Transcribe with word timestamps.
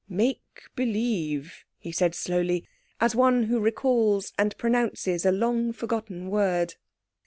"Make 0.09 0.63
believe," 0.75 1.63
he 1.77 1.91
said 1.91 2.15
slowly, 2.15 2.67
as 2.99 3.15
one 3.15 3.43
who 3.43 3.59
recalls 3.59 4.33
and 4.35 4.57
pronounces 4.57 5.27
a 5.27 5.31
long 5.31 5.71
forgotten 5.73 6.31
word. 6.31 6.73